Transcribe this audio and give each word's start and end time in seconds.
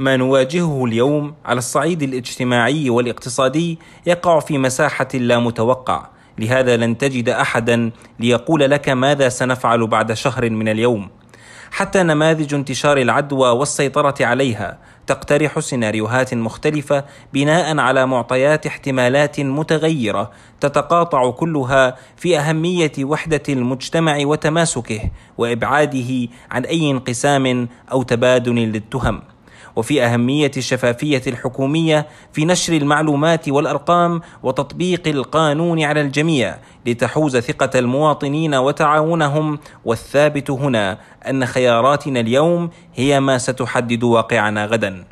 ما 0.00 0.16
نواجهه 0.16 0.84
اليوم 0.84 1.34
على 1.44 1.58
الصعيد 1.58 2.02
الاجتماعي 2.02 2.90
والاقتصادي 2.90 3.78
يقع 4.06 4.40
في 4.40 4.58
مساحة 4.58 5.08
لا 5.14 5.38
متوقع. 5.38 6.06
لهذا 6.38 6.76
لن 6.76 6.98
تجد 6.98 7.28
أحدا 7.28 7.90
ليقول 8.20 8.60
لك 8.60 8.88
ماذا 8.88 9.28
سنفعل 9.28 9.86
بعد 9.86 10.12
شهر 10.12 10.50
من 10.50 10.68
اليوم. 10.68 11.08
حتى 11.70 12.02
نماذج 12.02 12.54
انتشار 12.54 12.98
العدوى 12.98 13.48
والسيطرة 13.48 14.14
عليها 14.20 14.78
تقترح 15.06 15.58
سيناريوهات 15.58 16.34
مختلفة 16.34 17.04
بناء 17.32 17.78
على 17.78 18.06
معطيات 18.06 18.66
احتمالات 18.66 19.40
متغيرة 19.40 20.30
تتقاطع 20.60 21.30
كلها 21.30 21.96
في 22.16 22.38
أهمية 22.38 22.92
وحدة 23.00 23.42
المجتمع 23.48 24.18
وتماسكه 24.22 25.00
وإبعاده 25.38 26.28
عن 26.50 26.64
أي 26.64 26.90
انقسام 26.90 27.68
أو 27.92 28.02
تبادل 28.02 28.54
للتهم. 28.54 29.22
وفي 29.76 30.02
أهمية 30.02 30.50
الشفافية 30.56 31.22
الحكومية 31.26 32.06
في 32.32 32.44
نشر 32.44 32.72
المعلومات 32.72 33.48
والأرقام 33.48 34.20
وتطبيق 34.42 35.08
القانون 35.08 35.82
على 35.82 36.00
الجميع 36.00 36.56
لتحوز 36.86 37.36
ثقة 37.36 37.78
المواطنين 37.78 38.54
وتعاونهم 38.54 39.58
والثابت 39.84 40.50
هنا 40.50 40.98
أن 41.28 41.46
خياراتنا 41.46 42.20
اليوم 42.20 42.70
هي 42.94 43.20
ما 43.20 43.38
ستحدد 43.38 44.02
واقعنا 44.02 44.66
غدا. 44.66 45.04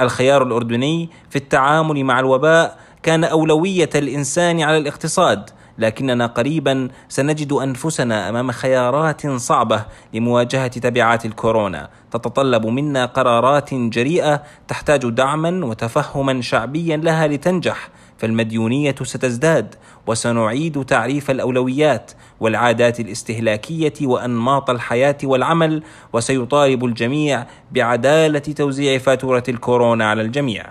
الخيار 0.00 0.42
الأردني 0.42 1.10
في 1.30 1.36
التعامل 1.36 2.04
مع 2.04 2.20
الوباء 2.20 2.78
كان 3.02 3.24
أولوية 3.24 3.90
الإنسان 3.94 4.62
على 4.62 4.76
الاقتصاد 4.78 5.50
لكننا 5.80 6.26
قريبا 6.26 6.88
سنجد 7.08 7.52
أنفسنا 7.52 8.28
أمام 8.28 8.50
خيارات 8.50 9.26
صعبة 9.26 9.84
لمواجهة 10.14 10.68
تبعات 10.68 11.26
الكورونا. 11.26 11.88
تتطلب 12.10 12.66
منا 12.66 13.06
قرارات 13.06 13.74
جريئة 13.74 14.42
تحتاج 14.68 15.08
دعما 15.10 15.66
وتفهما 15.66 16.40
شعبيا 16.40 16.96
لها 16.96 17.26
لتنجح. 17.26 17.88
فالمديونية 18.18 18.94
ستزداد 19.02 19.74
وسنعيد 20.06 20.84
تعريف 20.84 21.30
الأولويات 21.30 22.12
والعادات 22.40 23.00
الاستهلاكية 23.00 23.92
وأنماط 24.02 24.70
الحياة 24.70 25.18
والعمل 25.24 25.82
وسيطالب 26.12 26.84
الجميع 26.84 27.46
بعدالة 27.72 28.38
توزيع 28.38 28.98
فاتورة 28.98 29.44
الكورونا 29.48 30.10
على 30.10 30.22
الجميع. 30.22 30.66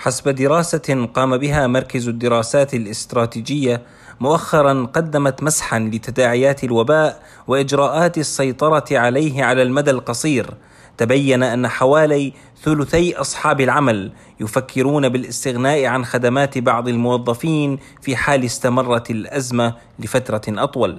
حسب 0.00 0.28
دراسة 0.28 1.08
قام 1.14 1.36
بها 1.36 1.66
مركز 1.66 2.08
الدراسات 2.08 2.74
الاستراتيجية 2.74 3.82
مؤخرا 4.20 4.86
قدمت 4.94 5.42
مسحا 5.42 5.78
لتداعيات 5.78 6.64
الوباء 6.64 7.22
وإجراءات 7.46 8.18
السيطرة 8.18 8.84
عليه 8.92 9.44
على 9.44 9.62
المدى 9.62 9.90
القصير. 9.90 10.54
تبين 10.98 11.42
أن 11.42 11.68
حوالي 11.68 12.32
ثلثي 12.62 13.16
أصحاب 13.16 13.60
العمل 13.60 14.12
يفكرون 14.40 15.08
بالاستغناء 15.08 15.84
عن 15.84 16.04
خدمات 16.04 16.58
بعض 16.58 16.88
الموظفين 16.88 17.78
في 18.02 18.16
حال 18.16 18.44
استمرت 18.44 19.10
الأزمة 19.10 19.74
لفترة 19.98 20.42
أطول. 20.48 20.98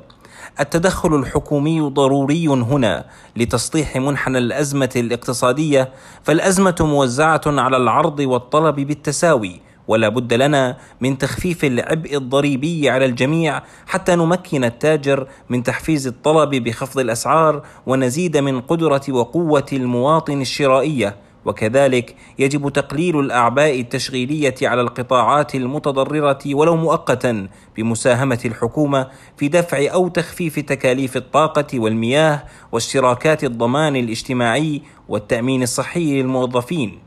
التدخل 0.60 1.16
الحكومي 1.16 1.82
ضروري 1.82 2.48
هنا 2.48 3.06
لتسطيح 3.36 3.98
منحنى 3.98 4.38
الأزمة 4.38 4.90
الاقتصادية 4.96 5.90
فالأزمة 6.24 6.76
موزعة 6.80 7.42
على 7.48 7.78
العرض 7.78 8.20
والطلب 8.20 8.76
بالتساوي 8.76 9.62
ولا 9.88 10.10
بد 10.10 10.34
لنا 10.34 10.78
من 11.02 11.18
تخفيف 11.18 11.66
العبء 11.66 12.18
الضريبي 12.18 12.90
على 12.90 13.06
الجميع 13.06 13.62
حتى 13.88 14.16
نمكن 14.16 14.64
التاجر 14.64 15.28
من 15.50 15.64
تحفيز 15.64 16.08
الطلب 16.08 16.50
بخفض 16.50 17.00
الأسعار 17.00 17.64
ونزيد 17.86 18.38
من 18.38 18.62
قدرة 18.62 19.02
وقوة 19.10 19.66
المواطن 19.74 20.42
الشرائية. 20.42 21.16
وكذلك 21.46 22.16
يجب 22.40 22.70
تقليل 22.70 23.20
الأعباء 23.20 23.80
التشغيلية 23.80 24.56
على 24.62 24.82
القطاعات 24.82 25.56
المتضررة 25.56 26.40
ولو 26.54 26.76
مؤقتا 26.76 27.48
بمساهمة 27.78 28.40
الحكومة 28.46 29.08
في 29.38 29.48
دفع 29.48 29.94
أو 29.94 30.08
تخفيف 30.08 30.60
تكاليف 30.60 31.18
الطاقة 31.18 31.80
والمياه 31.80 32.44
واشتراكات 32.72 33.44
الضمان 33.44 33.96
الاجتماعي 33.96 34.82
والتأمين 35.08 35.64
الصحي 35.64 36.22
للموظفين. 36.22 37.00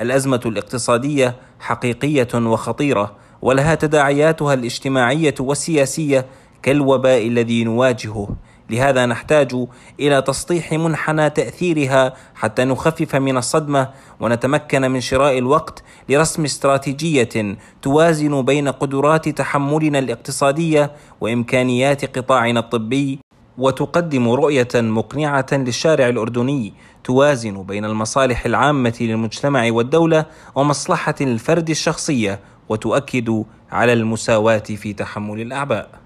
الأزمة 0.00 0.40
الاقتصادية 0.46 1.36
حقيقية 1.60 2.28
وخطيرة 2.34 3.16
ولها 3.42 3.74
تداعياتها 3.74 4.54
الاجتماعية 4.54 5.34
والسياسية 5.40 6.26
كالوباء 6.62 7.26
الذي 7.26 7.64
نواجهه. 7.64 8.36
لهذا 8.70 9.06
نحتاج 9.06 9.66
إلى 10.00 10.22
تسطيح 10.22 10.72
منحنى 10.72 11.30
تأثيرها 11.30 12.14
حتى 12.34 12.64
نخفف 12.64 13.14
من 13.14 13.36
الصدمة 13.36 13.88
ونتمكن 14.20 14.90
من 14.90 15.00
شراء 15.00 15.38
الوقت 15.38 15.82
لرسم 16.08 16.44
استراتيجية 16.44 17.56
توازن 17.82 18.42
بين 18.42 18.68
قدرات 18.68 19.28
تحملنا 19.28 19.98
الاقتصادية 19.98 20.90
وإمكانيات 21.20 22.18
قطاعنا 22.18 22.60
الطبي 22.60 23.18
وتقدم 23.58 24.28
رؤية 24.28 24.68
مقنعة 24.74 25.46
للشارع 25.52 26.08
الأردني 26.08 26.72
توازن 27.04 27.62
بين 27.62 27.84
المصالح 27.84 28.46
العامة 28.46 28.94
للمجتمع 29.00 29.68
والدولة 29.72 30.26
ومصلحة 30.54 31.14
الفرد 31.20 31.70
الشخصية 31.70 32.40
وتؤكد 32.68 33.44
على 33.72 33.92
المساواة 33.92 34.58
في 34.58 34.92
تحمل 34.92 35.40
الأعباء. 35.40 36.05